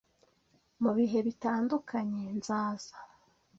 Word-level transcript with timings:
mu 0.81 0.91
bihe 0.97 1.19
bitandukanye 1.27 2.23
nzaza 2.37 2.95